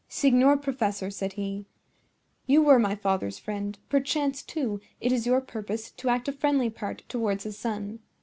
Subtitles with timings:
[0.09, 1.67] "Signor professor," said he,
[2.47, 6.71] "you were my father's friend; perchance, too, it is your purpose to act a friendly
[6.71, 7.99] part towards his son.